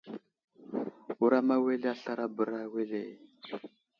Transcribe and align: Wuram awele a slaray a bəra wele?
Wuram 1.19 1.47
awele 1.55 1.87
a 1.93 1.95
slaray 2.01 2.27
a 2.31 2.33
bəra 2.35 2.61
wele? 2.73 3.01